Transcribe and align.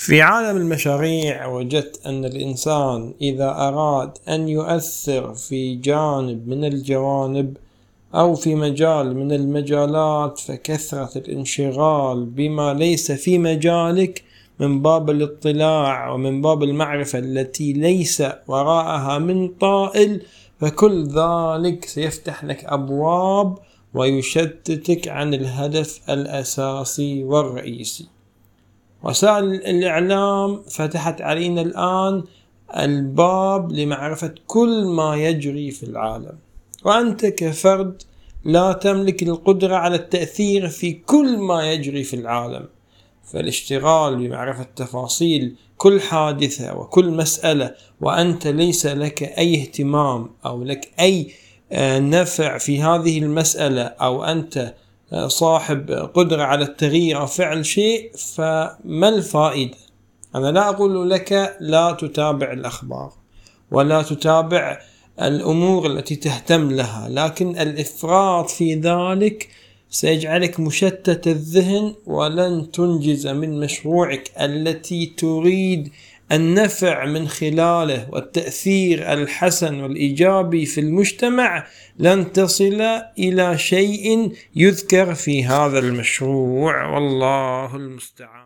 في 0.00 0.22
عالم 0.22 0.56
المشاريع 0.56 1.46
وجدت 1.46 2.06
أن 2.06 2.24
الإنسان 2.24 3.14
إذا 3.20 3.50
أراد 3.50 4.10
أن 4.28 4.48
يؤثر 4.48 5.34
في 5.34 5.74
جانب 5.74 6.48
من 6.48 6.64
الجوانب 6.64 7.56
أو 8.14 8.34
في 8.34 8.54
مجال 8.54 9.16
من 9.16 9.32
المجالات 9.32 10.38
فكثرة 10.38 11.18
الانشغال 11.18 12.24
بما 12.24 12.74
ليس 12.74 13.12
في 13.12 13.38
مجالك 13.38 14.22
من 14.60 14.82
باب 14.82 15.10
الاطلاع 15.10 16.10
ومن 16.10 16.42
باب 16.42 16.62
المعرفة 16.62 17.18
التي 17.18 17.72
ليس 17.72 18.22
وراءها 18.46 19.18
من 19.18 19.48
طائل 19.48 20.22
فكل 20.60 21.06
ذلك 21.06 21.84
سيفتح 21.84 22.44
لك 22.44 22.64
أبواب 22.64 23.58
ويشتتك 23.94 25.08
عن 25.08 25.34
الهدف 25.34 26.00
الأساسي 26.10 27.24
والرئيسي. 27.24 28.17
وسائل 29.02 29.44
الإعلام 29.44 30.62
فتحت 30.62 31.20
علينا 31.22 31.60
الآن 31.60 32.24
الباب 32.76 33.72
لمعرفة 33.72 34.34
كل 34.46 34.84
ما 34.84 35.16
يجري 35.16 35.70
في 35.70 35.82
العالم. 35.82 36.38
وأنت 36.84 37.26
كفرد 37.26 38.02
لا 38.44 38.72
تملك 38.72 39.22
القدرة 39.22 39.76
على 39.76 39.96
التأثير 39.96 40.68
في 40.68 40.92
كل 40.92 41.38
ما 41.38 41.72
يجري 41.72 42.04
في 42.04 42.16
العالم. 42.16 42.66
فالاشتغال 43.32 44.16
بمعرفة 44.16 44.66
تفاصيل 44.76 45.54
كل 45.76 46.00
حادثة 46.00 46.76
وكل 46.76 47.10
مسألة 47.10 47.74
وأنت 48.00 48.46
ليس 48.46 48.86
لك 48.86 49.22
أي 49.22 49.60
اهتمام 49.60 50.30
أو 50.46 50.64
لك 50.64 50.90
أي 51.00 51.30
آه، 51.72 51.98
نفع 51.98 52.58
في 52.58 52.82
هذه 52.82 53.18
المسألة 53.18 53.82
أو 53.82 54.24
أنت 54.24 54.74
صاحب 55.26 55.90
قدرة 55.90 56.42
على 56.42 56.64
التغيير 56.64 57.20
أو 57.20 57.26
فعل 57.26 57.66
شيء 57.66 58.10
فما 58.16 59.08
الفائدة؟ 59.08 59.76
أنا 60.34 60.52
لا 60.52 60.68
أقول 60.68 61.10
لك 61.10 61.56
لا 61.60 61.92
تتابع 61.92 62.52
الأخبار 62.52 63.12
ولا 63.70 64.02
تتابع 64.02 64.80
الأمور 65.22 65.86
التي 65.86 66.16
تهتم 66.16 66.70
لها 66.70 67.08
لكن 67.08 67.58
الإفراط 67.58 68.50
في 68.50 68.74
ذلك 68.74 69.48
سيجعلك 69.90 70.60
مشتت 70.60 71.26
الذهن 71.26 71.94
ولن 72.06 72.70
تنجز 72.70 73.26
من 73.26 73.60
مشروعك 73.60 74.30
التي 74.40 75.06
تريد 75.06 75.92
النفع 76.32 77.04
من 77.04 77.28
خلاله 77.28 78.08
والتأثير 78.10 79.12
الحسن 79.12 79.80
والإيجابي 79.80 80.66
في 80.66 80.80
المجتمع 80.80 81.66
لن 81.98 82.32
تصل 82.32 82.80
إلى 83.18 83.58
شيء 83.58 84.32
يذكر 84.56 85.14
في 85.14 85.44
هذا 85.44 85.78
المشروع. 85.78 86.86
والله 86.94 87.76
المستعان. 87.76 88.28